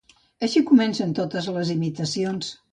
[0.47, 2.53] Així comencen totes les imitacions.